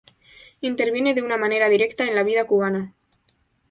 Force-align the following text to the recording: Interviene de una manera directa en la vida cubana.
Interviene 0.61 1.13
de 1.13 1.21
una 1.21 1.37
manera 1.37 1.69
directa 1.69 2.07
en 2.07 2.15
la 2.15 2.23
vida 2.23 2.45
cubana. 2.47 2.95